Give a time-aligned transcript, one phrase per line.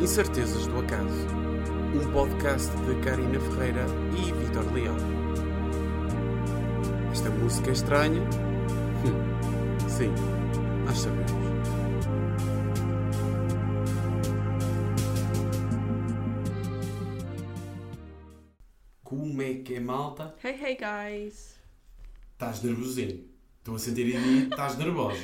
[0.00, 1.26] Incertezas do Acaso,
[1.94, 3.84] um podcast de Karina Ferreira
[4.16, 4.96] e Vitor Leão.
[7.12, 8.22] Esta música é estranha?
[9.04, 10.10] Hum, sim,
[10.86, 11.30] nós sabemos.
[19.04, 20.34] Como é que é, malta?
[20.42, 21.60] Hey, hey, guys!
[22.32, 23.28] Estás nervosinho.
[23.58, 25.20] Estou a sentir aí, estás nervosa.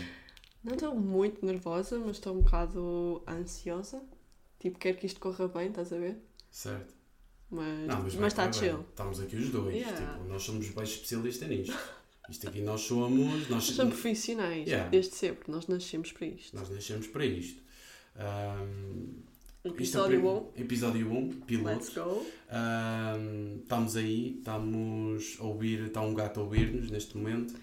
[0.62, 4.02] Não estou muito nervosa, mas estou um bocado ansiosa.
[4.58, 6.16] Tipo, quero que isto corra bem, estás a ver?
[6.50, 6.94] Certo.
[7.50, 8.80] Mas Não, mas vai está chill.
[8.90, 9.74] Estamos aqui os dois.
[9.74, 10.14] Yeah.
[10.14, 11.78] Tipo, nós somos bem especialistas nisto.
[12.28, 13.48] Isto aqui nós somos.
[13.48, 14.88] Nós, somos profissionais, Yeah.
[14.90, 15.50] desde sempre.
[15.52, 16.56] Nós nascemos para isto.
[16.56, 17.62] nós nascemos para isto.
[18.16, 21.68] É o Episódio prim- 1, Episódio 1, piloto.
[21.76, 22.26] let's go.
[22.50, 27.54] Ahm, estamos aí, estamos a ouvir, está um gato a ouvir-nos neste momento.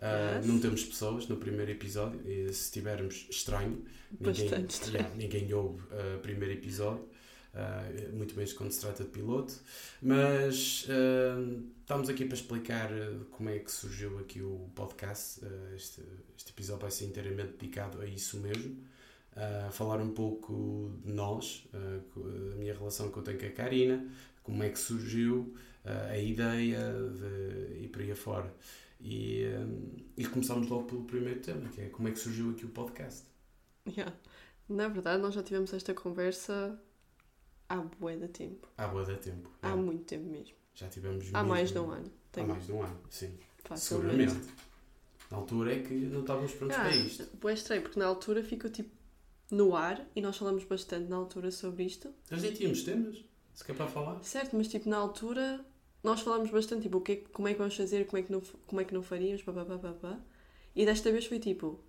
[0.00, 0.46] Ah, Yes.
[0.46, 3.84] Não temos pessoas no primeiro episódio, e se tivermos, estranho.
[4.18, 4.96] Bastante estranho.
[4.96, 7.04] yeah, ninguém ouve ah, o primeiro episódio,
[7.54, 9.54] ah, muito menos quando se trata de piloto.
[10.00, 12.90] Mas ah, estamos aqui para explicar
[13.30, 15.40] como é que surgiu aqui o podcast.
[15.76, 16.00] Este,
[16.36, 18.78] este episódio vai ser inteiramente dedicado a isso mesmo.
[19.72, 24.04] Falar um pouco de nós, a minha relação que eu tenho com a Karina,
[24.42, 28.52] como é que surgiu a ideia de ir para aí afora.
[29.00, 29.44] E,
[30.16, 33.24] e começamos logo pelo primeiro tema, que é como é que surgiu aqui o podcast.
[33.88, 34.14] Yeah.
[34.68, 36.78] Na verdade, nós já tivemos esta conversa
[37.68, 38.68] há bué de tempo.
[38.76, 39.50] Há boa da tempo.
[39.62, 39.74] Há é.
[39.74, 40.54] muito tempo mesmo.
[40.74, 42.06] Já tivemos Há mesmo- mais de um ano.
[42.06, 43.36] Há Tenho mais de um ano, sim.
[43.64, 44.30] facilmente.
[44.30, 44.54] Seguramente.
[45.30, 47.36] Na altura é que não estávamos prontos Ah, para isto.
[47.40, 48.90] bué estranho, porque na altura ficou tipo
[49.50, 52.12] no ar e nós falamos bastante na altura sobre isto.
[52.30, 54.22] Nós nem tínhamos temas, se quer para falar.
[54.22, 55.64] Certo, mas tipo na altura
[56.02, 58.22] nós falámos bastante, tipo, o que é que- como é que vamos fazer, como é
[58.22, 60.18] que não, como é que não faríamos, pá, pá, pá, pá, pá.
[60.74, 61.80] E desta vez foi tipo,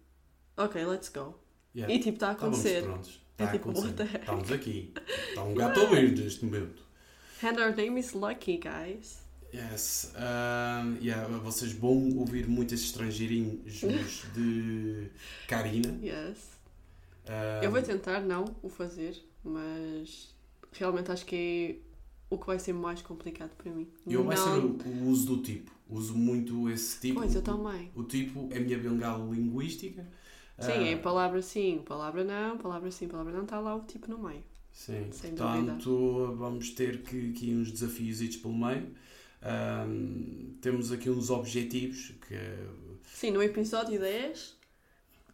[0.58, 1.40] ok, let's go.
[1.76, 1.94] Yeah.
[1.94, 2.84] E tipo, está a Estávamos acontecer.
[2.84, 3.22] prontos.
[3.38, 4.20] É Está a tipo, acontecer.
[4.20, 4.94] Estamos aqui.
[5.30, 6.84] Está um gato a ouvir neste momento.
[7.44, 9.22] And our name is Lucky, guys.
[9.54, 10.14] Yes.
[10.16, 13.82] Um, yeah, vocês vão ouvir muitos estrangeirinhos
[14.36, 15.10] de
[15.48, 15.98] Karina.
[16.04, 16.52] Yes.
[17.28, 20.34] Um, Eu vou tentar não o fazer, mas
[20.74, 21.91] realmente acho que é
[22.32, 23.88] o que vai ser mais complicado para mim.
[24.08, 25.72] Eu vai ser o, o uso do tipo.
[25.90, 27.20] Uso muito esse tipo.
[27.20, 27.92] Pois, eu também.
[27.94, 30.08] O tipo é a minha bengala linguística.
[30.58, 34.10] Sim, Ah, é palavra sim, palavra não, palavra sim, palavra não, está lá o tipo
[34.10, 34.44] no meio.
[34.72, 38.96] Sim, Sem portanto vamos ter que, aqui uns desafios pelo meio.
[39.42, 42.36] Ahm, temos aqui uns objetivos que
[43.04, 44.58] Sim, no episódio 10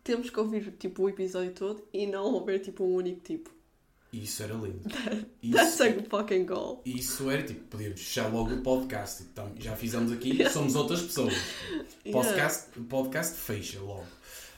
[0.03, 3.51] temos que ouvir tipo o episódio todo e não ouvir tipo um único tipo.
[4.23, 4.81] Isso era lindo.
[5.53, 6.81] That's Isso, a fucking goal.
[6.85, 9.23] isso era tipo, podíamos fechar logo o podcast.
[9.23, 10.53] Então, já fizemos aqui, Yeah.
[10.53, 11.33] somos outras pessoas.
[12.05, 12.11] Yeah.
[12.11, 14.05] Podcast, o podcast fecha logo.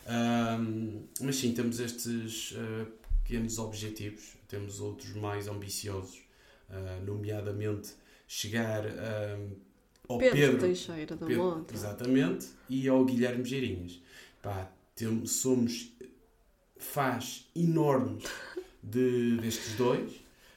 [0.07, 2.85] Ahm, mas sim, temos estes ah,
[3.23, 6.19] pequenos objetivos, temos outros mais ambiciosos,
[6.69, 7.89] ah, nomeadamente
[8.27, 8.83] chegar
[10.07, 11.73] ao Pedro, Pedro, Teixeira da Pedro, Monta.
[11.73, 14.01] exatamente, e ao Guilherme Geirinhas.
[14.41, 15.91] Pá, tem- somos
[16.77, 18.23] fãs enormes
[18.83, 20.11] de, destes dois.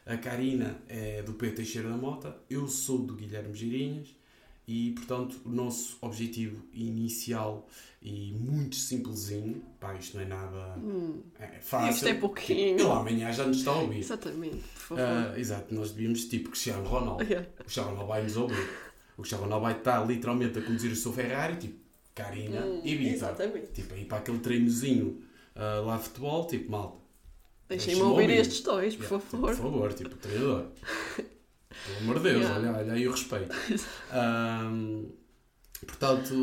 [0.05, 4.09] A Karina é do Pedro Teixeira da Mota, eu sou do Guilherme Geirinhas
[4.67, 7.69] e, portanto, o nosso objetivo inicial
[8.01, 11.91] e muito simplesinho, pá, isto não é nada Hum, é fácil.
[11.95, 12.81] Isto é pouquinho.
[12.81, 13.99] Ele amanhã já nos está a ouvir.
[14.01, 15.03] exatamente, por favor.
[15.05, 17.23] Ah, exato, nós devíamos tipo Cristiano Ronaldo.
[17.31, 17.49] Yeah.
[17.61, 18.69] O Cristiano Ronaldo vai nos ouvir.
[19.17, 21.79] O Cristiano Ronaldo vai estar literalmente a conduzir o seu Ferrari, tipo
[22.13, 23.15] Karina Hum, e Vitor.
[23.15, 23.67] Exatamente.
[23.73, 25.23] Tipo, aí para aquele treinozinho
[25.55, 27.02] ah, lá de futebol, tipo, malta.
[27.77, 28.39] Deixem-me ouvir ouvir.
[28.41, 29.55] estes dois, por Yeah, tipo, favor.
[29.55, 30.67] por favor, tipo, treinador.
[31.85, 32.59] Pelo amor de Deus, Yeah.
[32.71, 33.55] olha, olha aí o respeito.
[34.13, 35.07] Ahm,
[35.87, 36.35] portanto,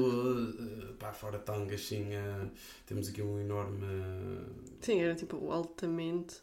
[0.59, 2.47] ah, pá, fora tangas, sim, ah,
[2.85, 3.79] temos aqui um enorme.
[3.85, 4.45] ah,
[4.81, 6.35] Sim, era tipo altamente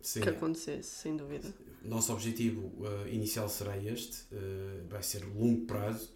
[0.00, 1.52] sim, que acontecesse, sem dúvida.
[1.82, 6.10] Nosso objetivo uh, inicial será este, uh, vai ser longo prazo.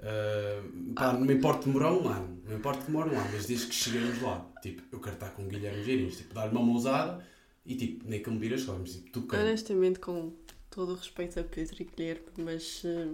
[0.00, 3.46] Uh, pá, não me importa demorar um ano, não me importa demorar um ano, mas
[3.46, 6.62] desde que cheguemos lá, tipo, eu quero estar com o Guilherme Geirinhos, tipo, dar-lhe uma
[6.62, 7.24] mãozada
[7.66, 9.44] e tipo, nem que me vire as costas, tipo, tu queres.
[9.46, 10.32] Honestamente, com
[10.70, 13.08] todo o respeito a Pedro e Guilherme, mas eh,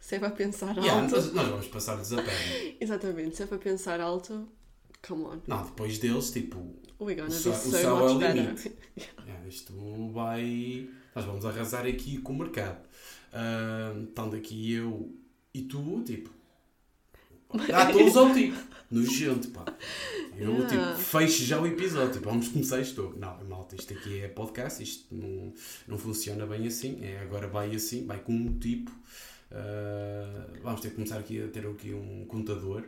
[0.00, 1.14] se é para pensar Yeah, alto.
[1.16, 2.74] nós, nós vamos passar-lhes a perna.
[2.80, 4.48] Exatamente, se é para pensar alto,
[5.06, 5.40] come on.
[5.46, 6.58] Não, depois deles, tipo,
[6.98, 8.72] gonna O be céu- o so céu é o limite.
[9.26, 9.72] yeah, isto
[10.12, 10.88] vai.
[11.14, 12.82] Nós vamos arrasar aqui com o mercado.
[13.32, 15.12] Uh, estando aqui eu
[15.52, 16.30] e tu, tipo.
[17.72, 18.56] Ah, todos ao tipo.
[18.90, 19.64] Nojento, pá.
[20.36, 20.68] Eu, Yeah.
[20.68, 22.12] tipo, fecho já o episódio.
[22.12, 23.14] Tipo, vamos começar isto.
[23.18, 24.82] Não, malta, isto aqui é podcast.
[24.82, 25.52] Isto não,
[25.88, 26.98] não funciona bem assim.
[27.02, 28.90] É, agora vai assim, vai com um tipo.
[29.50, 32.84] Uh, vamos ter que começar aqui a ter aqui um contador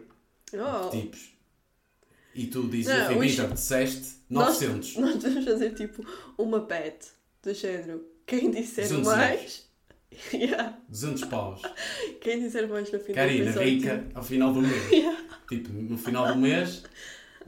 [0.54, 1.34] Oh, de tipos.
[2.34, 4.96] E tu dizes, Não, assim, isto- Vitor, disseste Nós- 900.
[4.96, 6.04] Nós devemos fazer tipo
[6.38, 7.06] uma bet
[7.42, 8.04] do género.
[8.26, 9.68] Quem disser 200 mais.
[10.32, 10.78] Yeah.
[10.88, 11.62] 200 paus.
[12.20, 13.68] Quem disser mais no final Karina, do episódio.
[13.70, 14.90] rica, ao final do mês.
[14.92, 15.24] Yeah.
[15.48, 16.84] Tipo, no final do mês,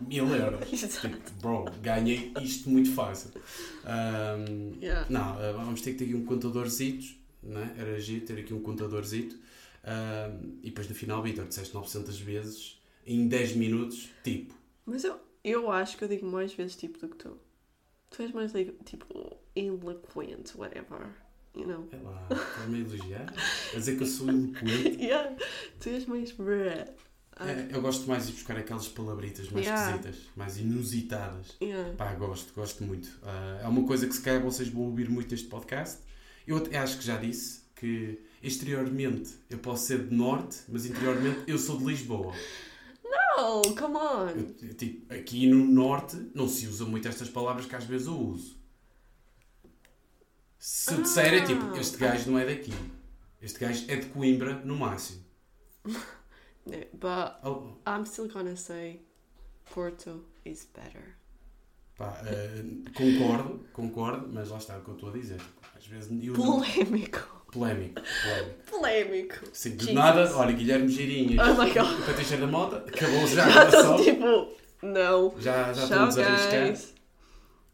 [0.07, 0.69] mil euros.
[0.71, 3.31] Tipo, bro, ganhei isto muito fácil.
[3.85, 5.07] Ahm, Yeah.
[5.09, 7.07] não, vamos ter que ter aqui um contadorzito,
[7.43, 7.75] né?
[7.79, 9.37] Era giro ter aqui um contadorzito.
[9.85, 14.55] Ahm, e depois no final, Vitor, disseste 900 vezes em 10 minutos, tipo.
[14.85, 17.39] Mas eu, eu acho que eu digo mais vezes tipo do que tu.
[18.11, 18.53] Tu és mais
[18.85, 21.09] tipo eloquent, whatever.
[21.57, 21.89] You know?
[21.91, 23.35] É lá, estás-me a elogiar?
[23.75, 24.97] A dizer que eu sou eloquente.
[25.03, 25.35] yeah.
[25.81, 26.85] Tu és mais bruh.
[27.39, 29.91] É, eu gosto mais de buscar aquelas palabritas mais Yeah.
[29.97, 31.57] esquisitas, mais inusitadas.
[31.63, 31.93] yeah.
[31.97, 33.09] Pá, gosto, gosto muito.
[33.23, 35.99] Ah, é uma coisa que se calhar vocês vão ouvir muito neste podcast.
[36.47, 41.41] Eu até acho que já disse que exteriormente eu posso ser de norte, mas interiormente
[41.47, 42.33] eu sou de Lisboa.
[43.39, 44.29] Oh, come on!
[44.63, 48.19] Eu, tipo, aqui no norte não se usa muito estas palavras que às vezes eu
[48.19, 48.56] uso.
[50.69, 51.79] Se eu disser é tipo, Ah.
[51.79, 52.73] este gajo não é daqui.
[53.41, 55.23] Este gajo é de Coimbra no máximo.
[56.93, 59.01] But Oh, I'm still gonna say
[59.73, 61.15] Porto is better.
[61.97, 65.41] pá, ah, concordo, concordo, mas lá está o que eu estou a dizer.
[65.77, 66.61] Às vezes eu não...
[66.61, 67.45] Polémico.
[67.53, 68.63] Polémico, polémico.
[68.69, 69.35] Polémico.
[69.53, 69.95] Sim, de Jesus.
[69.95, 72.01] nada, olha, Guilherme Girinhas, Oh my god.
[72.01, 74.53] o Patrícia da Mota, acabou já Já estou tipo.
[74.83, 75.33] Não.
[75.39, 76.96] Já, já estamos a arriscar.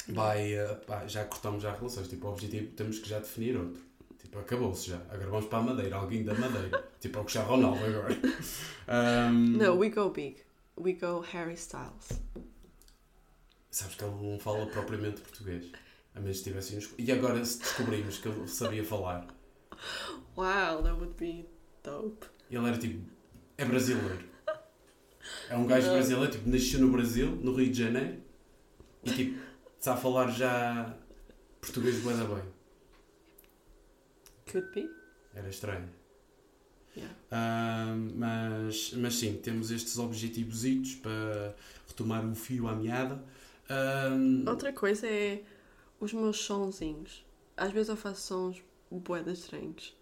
[0.08, 2.08] Vai, eh, pá, já cortamos já relações.
[2.08, 3.80] Tipo, o objetivo temos que já definir outro.
[4.18, 4.96] Tipo, acabou-se já.
[5.10, 6.88] Agora vamos para a Madeira, alguém da Madeira.
[7.00, 8.14] tipo, é o Cristiano Ronaldo agora.
[8.88, 10.36] Ahm, No, we go big.
[10.78, 12.20] We go Harry Styles.
[13.70, 15.70] Sabes que ele não fala propriamente português.
[16.14, 16.90] A menos que estivesse nos...
[16.98, 19.26] E agora se descobrimos que ele sabia falar.
[20.36, 21.46] Wow, that would be
[21.82, 22.26] dope.
[22.50, 23.02] Ele era tipo.
[23.56, 24.24] É brasileiro.
[25.48, 25.94] É um gajo Não.
[25.94, 28.18] brasileiro, tipo, nasceu no Brasil, no Rio de Janeiro.
[29.04, 29.40] E tipo,
[29.82, 30.94] está a falar já
[31.60, 32.44] português bué da bem.
[34.48, 34.88] Could be.
[35.34, 35.88] Era estranho.
[36.96, 37.16] Yeah.
[37.32, 41.56] Ahm, mas, mas sim, temos estes objetivositos para
[41.88, 43.24] retomar o fio à meada.
[43.68, 45.42] Ahm, Outra coisa é
[45.98, 47.24] os meus sonzinhos.
[47.56, 49.96] Às vezes eu faço sons boedas estranhos.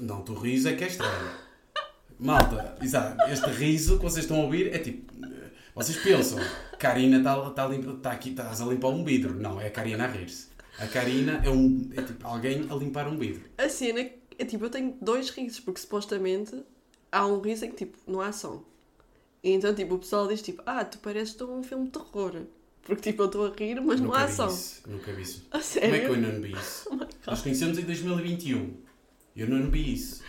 [0.00, 1.30] não, tu riso é que é estranho.
[2.18, 5.12] Malta, exato, este riso que vocês estão a ouvir é tipo.
[5.74, 6.38] Vocês pensam,
[6.78, 9.34] Karina está tá, limpa- tá aqui, estás a limpar um vidro.
[9.34, 10.48] Não, é a Karina a rir-se.
[10.78, 13.42] A Karina é, um, é tipo alguém a limpar um vidro.
[13.58, 14.00] A cena
[14.38, 16.64] é tipo, eu tenho dois risos, porque supostamente
[17.10, 18.64] há um riso em que tipo, não há som.
[19.42, 22.42] E então tipo, o pessoal diz tipo, ah, tu pareces um filme de terror.
[22.82, 24.46] Porque tipo, eu estou a rir, mas não nunca há vi som.
[24.48, 24.82] isso.
[24.86, 25.46] Nunca vi isso.
[25.50, 26.32] A Como é que eu sério?
[26.32, 26.88] não vi isso?
[27.26, 28.76] Oh Nós conhecemos em 2021.
[29.34, 30.22] Eu não vi isso.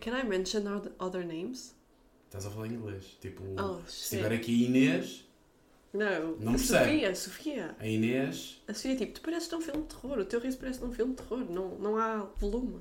[0.00, 0.62] Can I mention
[0.98, 1.74] other names?
[2.30, 3.04] Estás a falar inglês.
[3.20, 5.24] Tipo, Oh, se tiver aqui a Inês,
[5.92, 6.36] Não.
[6.36, 6.84] Não a percebe.
[6.84, 7.76] Sofia, Sofia.
[7.80, 8.62] a Inês.
[8.68, 10.18] A Sofia, tipo, tu pareces de um filme de terror.
[10.20, 11.44] O teu riso parece de um filme de terror.
[11.50, 12.76] Não, não há volume.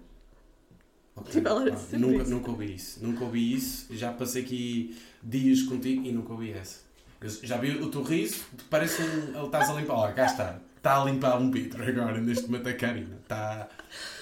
[1.16, 2.32] Ok, Tipo, ela era sempre nunca, isso.
[2.32, 3.04] nunca ouvi isso.
[3.04, 3.88] Nunca ouvi isso.
[3.98, 6.82] Já passei aqui dias contigo e nunca ouvi essa.
[7.20, 9.36] Eu já vi o teu riso, parece um.
[9.36, 9.96] Ele estás a limpar.
[9.96, 10.62] Olha, cá está.
[10.78, 13.18] Está a limpar um vidro agora, neste momento a Karina.
[13.24, 13.68] Está,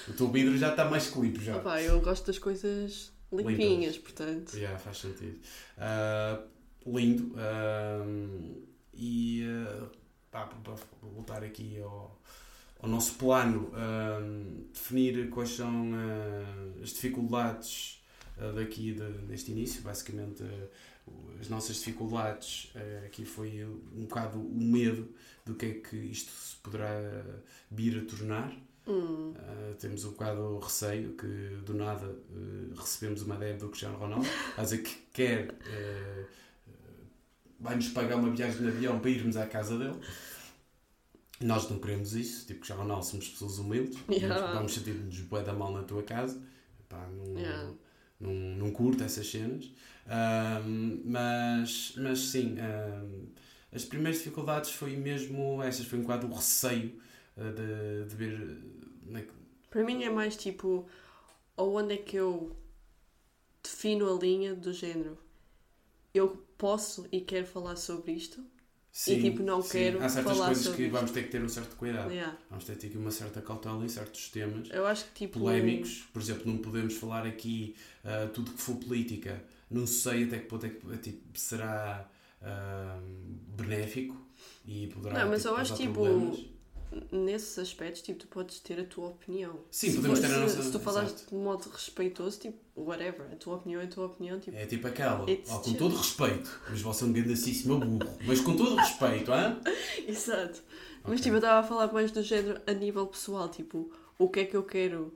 [0.08, 1.40] o teu vidro já está mais que limpo.
[1.40, 1.58] Já.
[1.58, 4.56] Opa, eu gosto das coisas limpinhas, portanto.
[4.56, 5.38] Yeah, faz sentido.
[5.76, 6.40] Ah,
[6.86, 7.34] lindo.
[7.36, 8.04] ah,
[8.94, 9.88] e ah,
[10.30, 12.20] pá, para voltar aqui ao,
[12.80, 13.70] ao nosso plano,
[14.72, 15.92] definir quais são
[16.82, 18.02] as dificuldades
[18.54, 19.82] daqui de, deste início.
[19.82, 20.42] Basicamente,
[21.40, 22.72] as nossas dificuldades
[23.06, 25.08] aqui foi um bocado o medo
[25.44, 27.24] do que é que isto se poderá
[27.70, 28.67] vir a tornar.
[28.88, 29.34] Hum.
[29.36, 31.26] Uh, temos um bocado o receio que
[31.64, 34.26] do nada uh, recebemos uma DM do Cristiano Ronaldo
[34.56, 36.26] a dizer que quer uh,
[37.60, 39.98] vai-nos pagar uma viagem de avião para irmos à casa dele.
[41.40, 44.52] Nós não queremos isso, tipo Cristiano Ronaldo, somos pessoas humildes, Yeah.
[44.54, 46.40] vamos- sentir-nos bué da mal na tua casa.
[46.90, 47.70] Não, Yeah.
[48.18, 49.70] não, não curto essas cenas.
[51.04, 52.56] Mas, mas sim,
[53.72, 56.98] as primeiras dificuldades foi mesmo essas, foi um bocado o receio
[57.52, 59.22] de, de ver uh, na-
[59.70, 60.86] Para mim é mais tipo,
[61.56, 62.56] ou onde é que eu
[63.62, 65.16] defino a linha do género.
[66.14, 68.44] Eu posso e quero falar sobre isto.
[68.92, 69.70] Sim, tipo, não sim.
[69.70, 70.92] quero Há certas falar coisas sobre que isto.
[70.92, 72.10] vamos ter que ter um certo cuidado.
[72.10, 72.36] Yeah.
[72.50, 75.38] Vamos ter que ter aqui uma certa cautela em certos temas Eu acho que tipo.
[75.38, 76.08] polémicos.
[76.12, 79.42] Por exemplo, não podemos falar aqui ah, tudo que for política.
[79.70, 82.08] Não sei até que ponto é que tipo, será
[82.42, 82.98] ah,
[83.56, 84.16] benéfico
[84.66, 85.92] e poderá Não, mas tipo, eu acho tipo.
[85.94, 86.38] problemas.
[87.12, 89.60] Nesses aspectos, tipo, tu podes ter a tua opinião.
[89.70, 91.28] Sim, se podemos ter a nossa- Se tu falares exato.
[91.30, 94.86] de modo respeitoso, tipo, whatever, a tua opinião é a tua opinião, tipo, É tipo
[94.86, 99.60] aquela, com todo respeito, mas você é um grandíssimo burro, mas com todo respeito, hã?
[100.06, 100.62] exato.
[101.04, 101.22] Mas Ok.
[101.22, 104.44] tipo, eu estava a falar mais do género a nível pessoal, tipo, o que é
[104.44, 105.12] que eu quero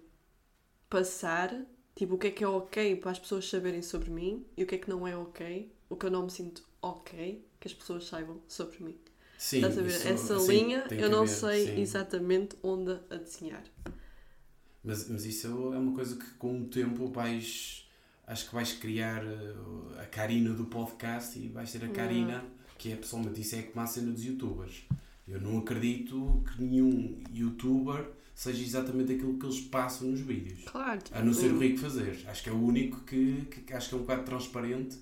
[0.89, 1.55] passar,
[1.97, 4.67] tipo, o que é que é ok para as pessoas saberem sobre mim e o
[4.67, 7.75] que é que não é ok, o que eu não me sinto ok que as
[7.75, 8.97] pessoas saibam sobre mim.
[9.43, 9.89] Sim, Estás a ver?
[9.89, 11.81] isso- Essa sim, linha eu não haver, sei sim.
[11.81, 13.65] exatamente onde a desenhar.
[14.85, 17.85] Mas, mas isso é uma coisa que com o tempo vais.
[18.25, 22.45] Acho que vais criar uh, a Karina do podcast e vais ter a Karina,
[22.79, 24.85] que é pessoalmente isso é como a cena dos youtubers.
[25.27, 30.63] Eu não acredito que nenhum youtuber seja exatamente aquilo que eles passam nos vídeos.
[30.67, 32.21] Claro, tipo, A não ser o Rico fazer.
[32.29, 34.99] Acho que é o único que, que acho que é um bocado transparente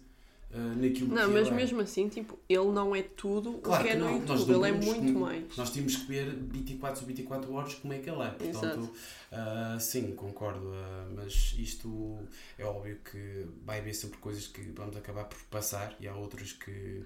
[0.55, 1.51] uh, naquilo Não, que mas é.
[1.51, 4.41] mesmo assim, tipo, ele não é tudo Claro o que é que no não, nós
[4.41, 5.57] YouTube, ele é temos muito como- mais.
[5.57, 8.31] Nós tínhamos que ver 24 sobre 24 horas como é que ele é.
[8.31, 8.93] Portanto,
[9.33, 10.71] ah, sim, concordo.
[10.75, 12.19] ah, mas isto
[12.59, 16.53] é óbvio que vai haver sempre coisas que vamos acabar por passar e há outras
[16.53, 17.03] que.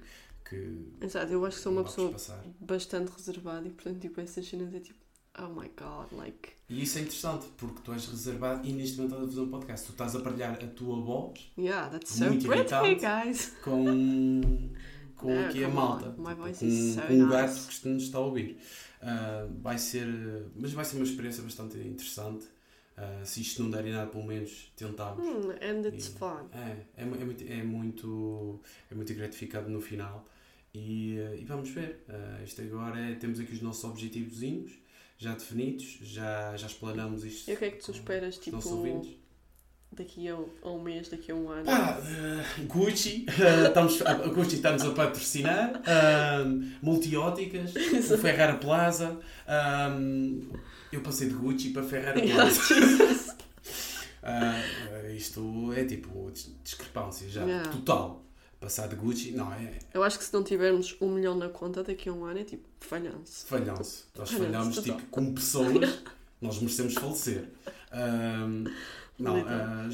[0.49, 2.43] que Exato, eu acho que sou uma pessoa passar.
[2.61, 4.99] bastante reservada e portanto, tipo, essas cenas é tipo,
[5.39, 6.51] oh my god, like.
[6.69, 9.51] E isso é interessante porque tu és reservado e neste momento estás a fazer um
[9.51, 9.87] podcast.
[9.87, 13.53] Tu estás a partilhar a tua voz Yeah, that's so pretty, guys.
[13.63, 14.71] com,
[15.17, 16.15] com Não, aqui a malta.
[16.19, 18.59] my voice com, is so com o gato que nos está a ouvir.
[19.03, 20.07] Ah, vai ser.
[20.57, 22.47] Mas vai ser uma experiência bastante interessante.
[22.97, 25.23] Ah, se isto não der em nada, pelo menos tentámos.
[25.27, 26.49] Hmm, and it's E- fun.
[26.53, 28.61] É, é, é muito, é, muito,
[28.91, 30.27] é muito gratificado no final.
[30.73, 32.05] E, eh, e vamos ver.
[32.09, 34.73] Ah, isto agora é, temos aqui os nossos objetivozinhos
[35.19, 37.51] já definidos, já, já explanamos isto.
[37.51, 38.59] E o que é que tu esperas, tipo,
[39.93, 40.37] daqui a,
[40.69, 41.65] um mês, daqui a um ano?
[41.65, 47.73] Pá, eh, Gucci, eh, estamos, a Gucci está-nos a patrocinar, ahm, multióticas,
[48.11, 49.21] o Ferrara Plaza.
[49.47, 50.41] ahm,
[50.93, 53.35] eu passei de Gucci para Ferrara Plaza.
[54.27, 54.59] Ah,
[55.15, 57.71] isto é tipo dis- discrepância já, Yeah.
[57.71, 58.25] total.
[58.65, 61.83] Passar de Gucci, não, é Eu acho que se não tivermos um milhão na conta
[61.85, 63.47] daqui a um ano é tipo, falhanço.
[63.47, 64.09] falhanço.
[64.17, 64.97] Nós Falhanço falhamos total.
[64.97, 66.03] tipo, como pessoas,
[66.41, 67.49] nós merecemos falecer.
[67.93, 68.65] Ahm,
[69.19, 69.87] não, ah,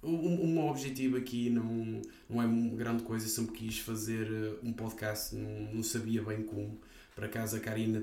[0.00, 3.26] o, o meu objetivo aqui não, não é uma grande coisa.
[3.26, 6.80] Eu sempre quis fazer eh, um podcast, não, não sabia bem como.
[7.14, 8.02] Por acaso a Karina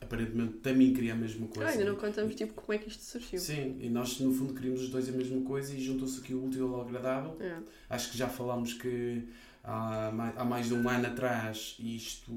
[0.00, 1.68] aparentemente também queria a mesma coisa.
[1.68, 3.38] Ah, ainda não contamos tipo como é que isto surgiu.
[3.38, 6.44] Sim, e nós no fundo queríamos os dois a mesma coisa e juntou-se aqui o
[6.46, 7.36] útil ao agradável.
[7.40, 7.56] É.
[7.90, 9.22] Acho que já falámos que
[9.64, 12.32] há mais, há mais de um ano atrás isto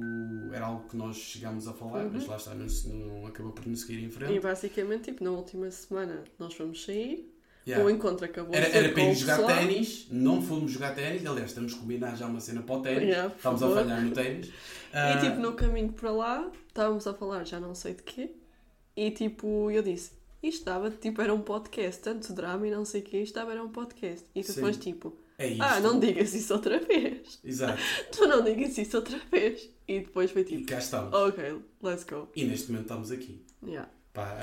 [0.52, 2.12] era algo que nós chegámos a falar, Uhum.
[2.14, 2.66] mas lá está, não,
[2.96, 4.34] não acabou por não seguir em frente.
[4.34, 7.32] E basicamente, tipo, na última semana nós fomos sair,
[7.68, 7.86] Yeah.
[7.86, 11.74] o encontro acabou Era, era para ir jogar ténis, não fomos jogar ténis, aliás, estamos
[11.74, 14.48] a combinar já uma cena para o ténis, Yeah, por estamos a falhar no ténis.
[14.48, 14.52] E
[14.94, 18.32] Ah, tipo, no caminho para lá, estávamos a falar já não sei de quê,
[18.96, 23.02] e tipo, eu disse, isto dava, tipo, era um podcast, tanto drama e não sei
[23.02, 24.26] o quê, isto dava, era um podcast.
[24.34, 27.40] E tu foste tipo, é ah, não digas isso outra vez.
[27.44, 27.80] Exato.
[28.12, 29.70] Tu não digas isso outra vez.
[29.88, 31.12] E depois foi E tipo, cá estamos.
[31.14, 32.28] ok, let's go.
[32.36, 33.42] E neste momento estamos aqui.
[33.66, 33.90] Yeah.
[34.14, 34.36] Pá,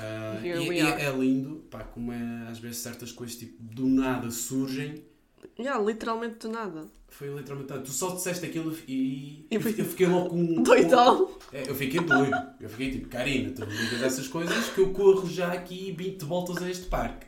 [0.43, 1.01] Here e, e are.
[1.01, 5.03] é lindo, pá, como é, às vezes certas coisas tipo, do nada surgem.
[5.59, 6.87] Yeah, literalmente do nada.
[7.09, 7.73] Foi literalmente.
[7.83, 10.61] Tu só disseste aquilo e Eu eu, fui- fiquei logo com.
[10.63, 11.29] Doidão.
[11.51, 12.35] É, eu fiquei doido.
[12.59, 16.23] Eu fiquei tipo, Karina, tu não digas essas coisas que eu corro já aqui 20
[16.23, 17.25] voltas a este parque.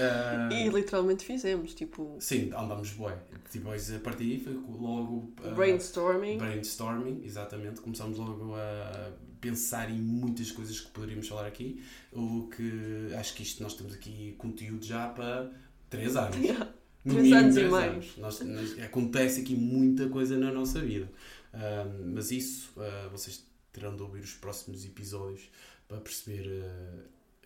[0.00, 3.16] Ah, E literalmente fizemos, tipo, Sim, andámos bué.
[3.52, 5.32] Depois a partir daí foi logo.
[5.44, 6.38] ah, brainstorming.
[6.38, 7.80] brainstorming, exatamente.
[7.80, 11.82] Começámos logo a pensar em muitas coisas que poderíamos falar aqui.
[12.12, 15.50] O que acho que isto nós temos aqui conteúdo já para
[15.90, 16.36] 3 anos.
[16.44, 16.72] Yeah.
[17.04, 17.90] No Três mínimo anos e três meio.
[17.92, 18.16] anos.
[18.18, 21.08] Nós- nós- acontece aqui muita coisa na nossa vida.
[21.54, 25.48] Ah, mas isso ah, vocês terão de ouvir os próximos episódios
[25.86, 27.02] para perceber ah,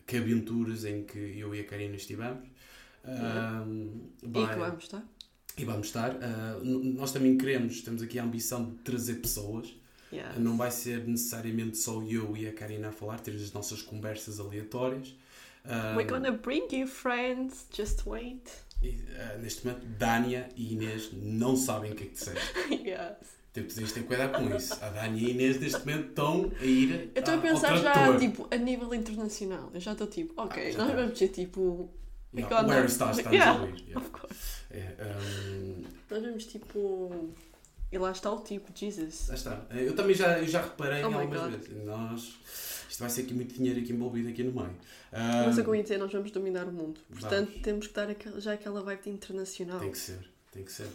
[0.07, 2.47] que aventuras em que eu e a Karina estivemos.
[3.05, 3.65] Ah,
[4.23, 5.03] E que vamos, tá?
[5.59, 6.15] e vamos estar.
[6.63, 9.75] N- nós também queremos, temos aqui a ambição de trazer pessoas.
[10.13, 10.39] Yeah.
[10.39, 14.39] Não vai ser necessariamente só eu e a Karina a falar, ter as nossas conversas
[14.39, 15.15] aleatórias.
[15.65, 18.43] Ah, We're gonna bring you friends, just wait.
[18.83, 22.53] e, ah, neste momento, Dânia e Inês não sabem o que é que disseste.
[22.87, 23.42] yes.
[23.53, 24.73] Tipo, tens de ter cuidado com isso.
[24.83, 28.19] A Dânia e a Inês neste momento estão a ir Eu estou a pensar já,
[28.19, 29.71] tipo, a nível internacional.
[29.75, 30.95] Eu já estou tipo, ok, Ah, nós tá.
[30.97, 31.91] vamos ser tipo.
[32.35, 32.69] Yeah, Icona.
[32.69, 33.59] o Harry Styles está Yeah.
[33.59, 33.81] a ouvir.
[33.89, 34.01] yeah.
[34.01, 34.63] Of course.
[34.71, 37.29] É, ahm, Nós vamos tipo.
[37.93, 39.29] E lá está o tipo, Jesus.
[39.29, 39.67] lá está.
[39.71, 41.85] Eu também já, eu já reparei Oh algumas vezes.
[41.85, 42.35] Nós,
[42.89, 44.75] isto vai ser aqui muito dinheiro aqui envolvido aqui no meio.
[45.13, 47.03] Mas o que eu ia dizer, nós vamos dominar o mundo.
[47.11, 47.63] Portanto, Vamos.
[47.63, 49.79] temos que dar já aquela vibe internacional.
[49.81, 50.19] Tem que ser,
[50.53, 50.87] tem que ser.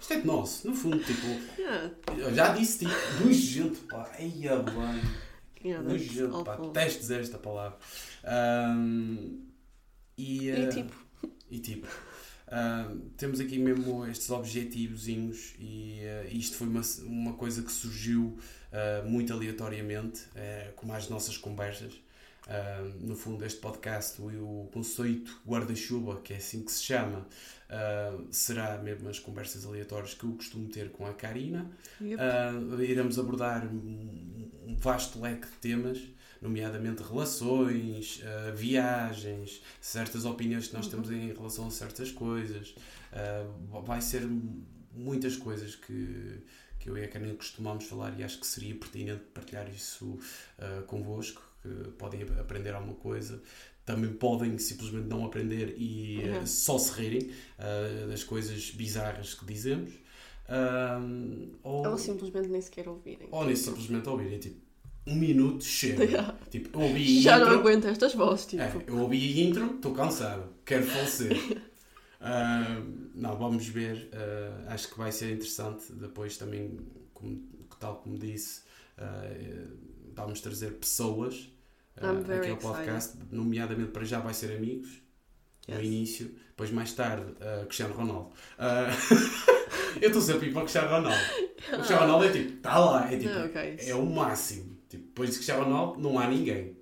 [0.00, 1.26] Isto é de nosso, no fundo, tipo,
[1.58, 1.94] Yeah.
[2.18, 5.02] eu já disse, tipo, gente, pá, eia bem.
[5.64, 7.78] Yeah, Nojento, pá, dizer esta palavra.
[8.24, 9.46] Ahm,
[10.18, 10.94] e, E ah, tipo,
[11.50, 11.86] e tipo,
[12.48, 18.38] ah, temos aqui mesmo estes objetivozinhos e ah, isto foi uma, uma coisa que surgiu
[18.72, 21.94] ah, muito aleatoriamente, eh, como as nossas conversas.
[22.48, 24.26] Ah, no fundo, este podcast, o,
[24.62, 27.26] o conceito guarda-chuva, que é assim que se chama,
[27.68, 31.68] ah, será mesmo as conversas aleatórias que eu costumo ter com a Karina.
[32.00, 32.20] yep.
[32.20, 35.98] Ah, iremos abordar um, um vasto leque de temas,
[36.40, 40.90] nomeadamente relações, ah, viagens, certas opiniões que nós Uhum.
[41.02, 42.74] temos em relação a certas coisas.
[43.12, 43.44] Ah,
[43.84, 44.22] vai ser
[44.96, 46.40] muitas coisas que,
[46.78, 50.18] que eu e a Karina costumamos falar e acho que seria pertinente partilhar isso
[50.58, 53.42] ah, convosco, que podem aprender alguma coisa.
[53.84, 56.46] Também podem simplesmente não aprender e ah, Uhum.
[56.46, 59.90] só se rirem ah, das coisas bizarras que dizemos.
[61.62, 63.28] Ou, Ou simplesmente nem sequer ouvirem.
[63.30, 64.60] ou nem Tipo, simplesmente ouvirem, tipo,
[65.06, 66.04] um minuto chega.
[66.06, 66.38] Yeah.
[66.50, 68.62] Tipo, eu ouvi Já intro, não aguento estas vozes, tipo.
[68.62, 71.36] é, eu ouvi a intro, estou cansado, quero falecer.
[72.28, 72.82] Ah,
[73.14, 74.08] não, vamos ver.
[74.12, 75.92] ah, acho que vai ser interessante.
[75.92, 76.78] Depois também,
[77.14, 77.42] como,
[77.78, 78.62] tal como disse,
[78.98, 79.66] eh,
[80.14, 81.48] vamos trazer pessoas
[81.96, 85.02] aqui ao podcast, nomeadamente para já vai ser amigos.
[85.68, 85.84] No Yes.
[85.84, 87.26] início, depois mais tarde,
[87.64, 88.30] Cristiano Ronaldo.
[90.00, 91.18] Eu estou sempre para o Cristiano Ronaldo.
[91.68, 93.76] O Cristiano Ronaldo é tipo, está lá, é tipo, Não, ok.
[93.80, 94.76] é o máximo.
[94.88, 96.76] Tipo, depois de Cristiano Ronaldo não há ninguém.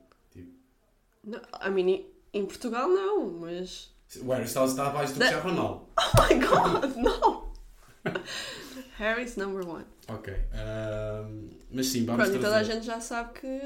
[1.23, 2.03] Não, I mean,
[2.35, 3.94] em Portugal não, mas.
[4.23, 5.87] O Harry Styles está abaixo do Da- Cristiano Ronaldo.
[5.99, 7.45] Oh my god, não!
[8.99, 9.85] Harry's number one.
[10.09, 10.33] Ok.
[10.53, 12.75] ahm, mas sim, vamos Pronto, e toda a trazer.
[12.75, 13.61] gente já sabe que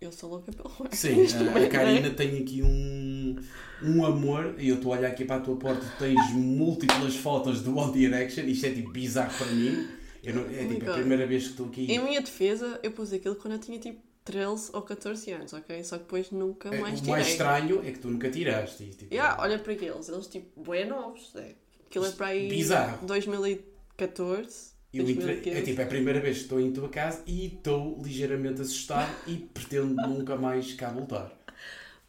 [0.00, 0.96] eu sou louca pelo Harry.
[0.96, 3.36] Sim, Isto a- também, a Karina tem aqui um,
[3.82, 7.14] um amor, e eu estou a olhar aqui para a tua porta, tu tens múltiplas
[7.16, 9.88] fotos do One Direction, isto é tipo bizarro para mim.
[10.24, 10.94] Não- é Oh tipo a God.
[10.96, 11.90] primeira vez que estou aqui.
[11.92, 14.00] Em minha defesa, eu pus aquilo quando eu tinha tipo
[14.32, 15.82] 13 ou 14 anos, ok?
[15.84, 17.10] Só que depois nunca É, mais o tirei.
[17.12, 18.84] mais estranho é que tu nunca tiraste.
[18.90, 21.54] tipo, Yeah, olha para aqueles, eles tipo, bué novos, é.
[21.86, 23.06] Aquilo é para aí Bizarro.
[23.06, 25.56] 2014, Eu entre- 2015.
[25.58, 29.10] é tipo é a primeira vez que estou em tua casa e estou ligeiramente assustado
[29.26, 31.32] e pretendo nunca mais cá voltar.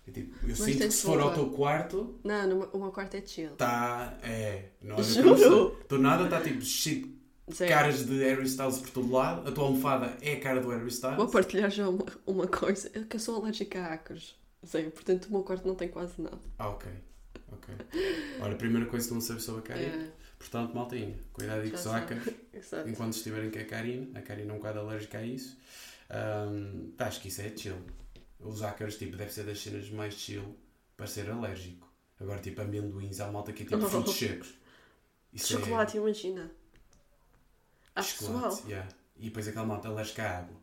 [0.08, 1.36] É tipo, eu sinto que se for ao voltar.
[1.36, 3.52] teu quarto, Não, no o meu quarto é chill.
[3.54, 4.18] está.
[4.24, 4.66] É.
[4.82, 5.04] Não olha
[5.38, 5.80] Juro?
[5.88, 7.18] Do nada está tipo cheio
[7.54, 7.72] Zero.
[7.72, 9.48] caras de Harry Styles por todo lado.
[9.48, 11.32] A tua almofada é a cara do Harry Vou Styles.
[11.32, 12.92] partilhar já uma, uma coisa.
[12.94, 13.98] Eu que eu sou alérgica a.
[14.66, 16.40] Zero, portanto o meu quarto não tem quase nada.
[16.58, 16.92] Ah, ok.
[17.52, 17.74] Ok.
[18.42, 19.96] Olha, a primeira coisa que não sabes sobre a Karina.
[20.04, 21.86] É, Portanto, maltinha, cuidado aí com os
[22.88, 24.20] enquanto estiverem com a Karina.
[24.20, 25.58] A Karina é um bocado alérgica a isso.
[26.98, 27.76] Pá, acho que isso é chill.
[28.40, 30.56] Os ácaros, tipo, deve ser das cenas mais chill
[30.96, 31.88] para ser alérgico.
[32.20, 34.54] Agora, tipo, amendoins, há malta que é tipo frutos secos.
[35.34, 36.42] Isso Chocolate, imagina.
[36.42, 36.50] é Há
[38.02, 38.70] chocolate, pessoal.
[38.70, 38.90] yeah.
[39.18, 40.58] E depois aquela malta alérgica à água.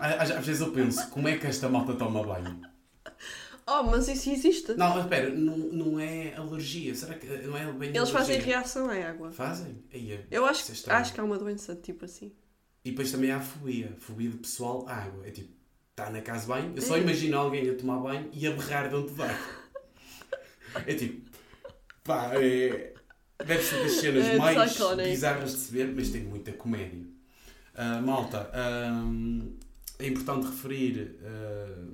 [0.00, 2.60] Às, às vezes eu penso, como é que esta malta toma banho?
[3.66, 4.74] Oh, mas isso existe.
[4.74, 6.92] Não, mas espera, não, não é alergia.
[6.94, 9.30] Será que não é bem Eles fazem reação à água.
[9.30, 9.84] Fazem?
[9.92, 12.32] Aí é- Eu acho, é acho que há uma doença tipo assim.
[12.84, 13.94] E depois também há a fobia.
[14.00, 15.24] Fobia de pessoal à água.
[15.26, 15.52] É tipo,
[15.90, 17.00] está na casa de banho, eu só É.
[17.00, 19.28] imagino alguém a tomar banho e a berrar de água.
[20.86, 21.28] É tipo,
[22.04, 22.94] pá, é,
[23.44, 25.08] deve ser das cenas É mais iconic.
[25.08, 27.04] bizarras de se ver, mas tem muita comédia.
[27.74, 29.52] Ah, malta, ahm,
[29.98, 31.84] é importante referir, ah,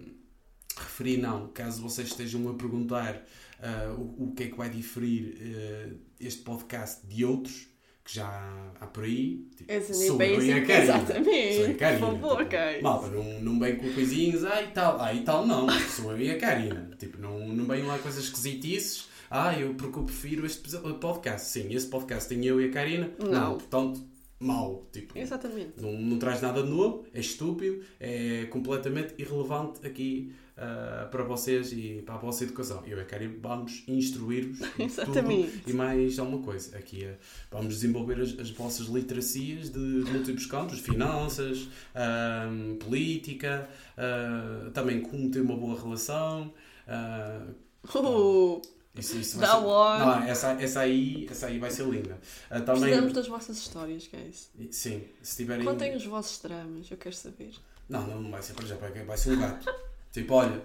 [0.78, 3.22] referir não, caso vocês estejam a perguntar
[3.60, 7.68] ah, o, o que é que vai diferir ah, este podcast de outros
[8.04, 9.48] que já há por aí.
[9.56, 10.86] Tipo, As sou eu e a Karina.
[10.92, 11.60] Sou exatamente.
[11.60, 12.06] e a Karina.
[12.06, 12.82] Por favor, tipo.
[12.82, 16.30] Malta, não, não vem com coisinhas, ah e tal, ah e tal não, sou e
[16.30, 16.90] a Karina.
[16.98, 21.48] Tipo, não, não vem lá coisas esquisitices, ah, eu porque eu prefiro este podcast.
[21.48, 23.10] Sim, esse podcast tem eu e a Karina.
[23.18, 23.58] Não.
[23.58, 24.02] portanto,
[24.38, 24.86] mau.
[24.92, 25.80] Tipo, Exatamente.
[25.80, 31.72] não, não traz nada de novo, é estúpido, é completamente irrelevante aqui ah, para vocês
[31.72, 32.82] e para a vossa educação.
[32.86, 35.58] Eu e a Karina vamos instruir-vos Exatamente.
[35.58, 36.76] tudo e mais alguma coisa.
[36.76, 37.14] Aqui ah,
[37.50, 42.48] vamos desenvolver as, as vossas literacias de múltiplos campos, finanças, ah,
[42.80, 46.52] política, ah, também como ter uma boa relação.
[46.86, 48.60] Uh,
[49.00, 49.60] isso, isso That ser-.
[49.60, 52.18] Não, essa, essa, aí, essa aí vai ser linda.
[52.50, 54.50] Ah, também, precisamos das vossas histórias, guys.
[54.70, 55.64] sim, se tiverem.
[55.64, 57.52] Contem os vossos dramas, eu quero saber.
[57.88, 59.72] Não, não, não vai ser para já, vai ser um gato.
[60.12, 60.62] tipo, olha,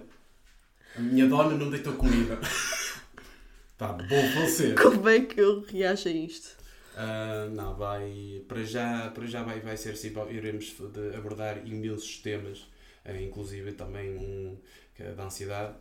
[0.96, 2.38] a minha dona não deitou comida.
[3.78, 4.74] Pá, vou falecer.
[4.80, 6.62] Como é que eu reajo a isto?
[6.96, 8.42] Ah, não, vai.
[8.48, 10.74] Para já, para já vai, vai ser assim, iremos
[11.16, 12.66] abordar imensos temas,
[13.04, 14.58] ah, inclusive também um
[14.94, 15.74] que é da ansiedade.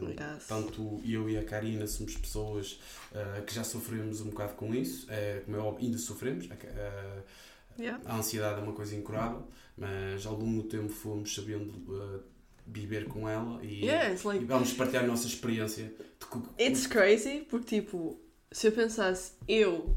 [0.00, 0.46] Yes.
[0.46, 2.80] tanto eu e a Karina somos pessoas
[3.14, 6.48] ah, que já sofremos um bocado com isso, eh, como é óbvio, ainda sofremos.
[7.78, 8.00] Yeah.
[8.04, 12.22] A ansiedade é uma coisa incurável, mas ao longo do tempo fomos sabendo uh,
[12.66, 15.84] viver com ela e, Yeah, it's e like, vamos partilhar a nossa experiência.
[15.86, 19.96] De it's crazy, porque tipo, se eu pensasse, eu,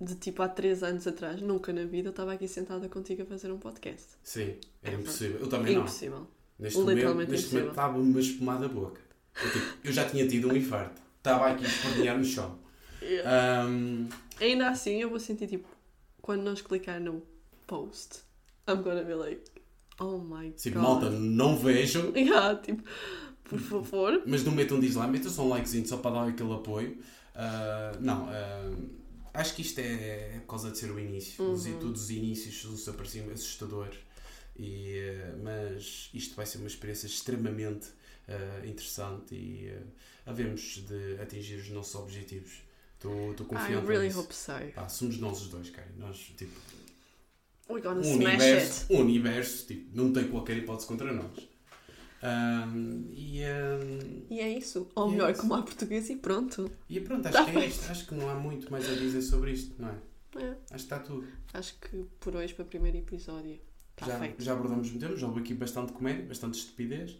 [0.00, 3.26] de tipo há 3 anos atrás, nunca na vida eu estava aqui sentada contigo a
[3.26, 4.06] fazer um podcast.
[4.22, 5.40] Sim, era É, impossível.
[5.40, 5.82] Eu também não.
[5.82, 6.28] Impossível.
[6.58, 7.68] Neste momento, neste momento impossível.
[7.70, 9.00] estava-me a espumar da boca.
[9.42, 11.02] Eu, tipo, eu já tinha tido um infarto.
[11.18, 11.64] Estava aqui
[12.08, 12.58] a no chão.
[13.24, 14.08] Ahm,
[14.40, 15.68] Ainda assim, eu vou sentir tipo,
[16.22, 17.22] quando nós clicar no
[17.66, 18.20] post,
[18.68, 19.42] I'm gonna be like,
[20.00, 20.82] oh my sim, god.
[20.82, 22.82] malta, não vejam, Yeah, tipo,
[23.44, 24.22] por favor.
[24.26, 26.98] mas não metam dislike, metam só um likezinho só para dar aquele apoio.
[27.34, 28.72] Ah, não, ah,
[29.34, 31.44] acho que isto é, é por causa de ser o início.
[31.52, 31.78] Os, Uhum.
[31.78, 33.98] todos os inícios são sempre assim assustadores.
[34.56, 37.88] E, ah, mas isto vai ser uma experiência extremamente
[38.28, 39.82] ah, interessante e ah,
[40.30, 42.62] havemos de atingir os nossos objetivos.
[42.94, 44.20] Estou I confiante really nisso.
[44.20, 44.52] hope so.
[44.74, 45.88] Pá, somos nós os dois, cara.
[45.98, 46.58] Nós, tipo,
[47.68, 48.92] We're gonna um smash universo, it.
[48.94, 51.48] um universo tipo, não tem qualquer hipótese contra nós.
[52.22, 54.88] Ahm, e, ahm, E é isso.
[54.94, 55.40] Ou é melhor, isso.
[55.42, 56.70] como há português e pronto.
[56.88, 57.90] e pronto, acho Tá que é isto.
[57.90, 59.98] Acho que não há muito mais a dizer sobre isto, não é?
[60.36, 60.48] É.
[60.50, 61.28] Acho que está tudo.
[61.52, 63.60] Acho que por hoje, para o primeiro episódio,
[64.06, 64.42] já, feito.
[64.42, 67.16] já abordamos muito tempo, já houve aqui bastante comédia, bastante estupidez.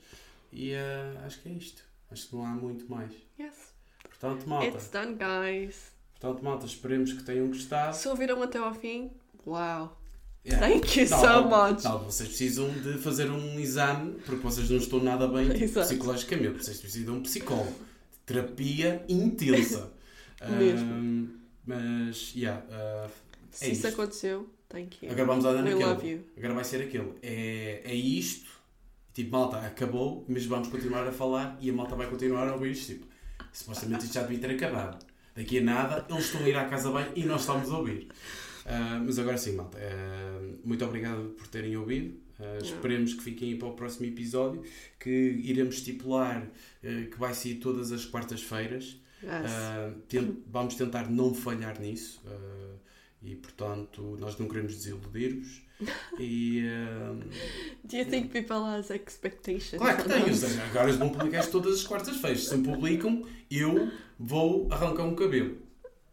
[0.53, 1.83] E ah, acho que é isto.
[2.11, 3.12] Acho que não há muito mais.
[3.38, 3.55] Yes.
[4.09, 5.92] Portanto, malta, It's done, guys.
[6.12, 7.97] portanto, malta esperemos que tenham gostado.
[7.97, 9.11] Se ouviram até ao fim,
[9.44, 9.97] wow.
[10.47, 10.68] Yeah.
[10.68, 11.83] Thank you Não, so much.
[11.85, 16.62] Não, vocês precisam de fazer um exame porque vocês não estão nada bem tipo, psicologicamente.
[16.62, 17.73] Vocês precisam de um psicólogo.
[18.12, 19.90] De terapia intensa.
[20.59, 20.92] Mesmo.
[20.92, 21.29] Ahm,
[21.66, 23.09] mas, yeah, ah,
[23.51, 23.99] Se é isso isto.
[24.01, 25.11] aconteceu, thank you.
[25.11, 26.25] agora vamos andar We naquele.
[26.37, 27.13] Agora vai ser aquele.
[27.23, 28.51] É, é isto.
[29.15, 32.73] Tipo, malta, acabou, mas vamos continuar a falar e a malta vai continuar a ouvir
[32.73, 32.93] isto.
[32.95, 33.07] Tipo,
[33.53, 35.05] supostamente isto já devia ter acabado.
[35.37, 38.09] Daqui a nada, eles estão a ir à casa bem e nós estamos a ouvir.
[38.67, 39.79] Ah, mas agora sim, malta.
[39.81, 42.19] ah, muito obrigado por terem ouvido.
[42.41, 44.63] Ah, esperemos que fiquem para o próximo episódio,
[44.99, 45.11] que
[45.45, 46.49] iremos estipular
[46.83, 48.97] que vai sair todas as quartas-feiras.
[49.23, 49.33] Yes.
[49.47, 52.21] Ah, ten- vamos tentar não falhar nisso.
[53.25, 55.63] E portanto, nós não queremos desiludir-vos.
[56.19, 56.63] E.
[56.69, 57.15] ah,
[57.85, 59.79] Do you think people has expectations?
[59.83, 62.45] Claro que seja, agora eles vão publicar isto todas as quartas-feiras.
[62.45, 65.59] Se não publicam, eu vou arrancar um cabelo.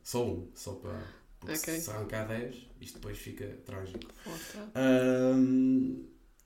[0.04, 1.00] Só um, só para.
[1.40, 1.80] Porque Ok.
[1.80, 4.00] se arrancar 10, isto depois fica trágico.
[4.24, 4.72] Foda.
[4.76, 6.04] Ahm,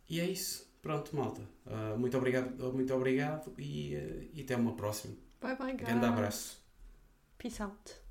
[0.09, 0.65] e é isso.
[0.81, 1.41] Pronto, malta.
[1.65, 5.15] Ah, muito obrigado, muito obrigado e, ah, e até uma próxima.
[5.41, 5.87] Bye bye, guys.
[5.87, 6.63] Grande abraço.
[7.37, 8.04] Peace out.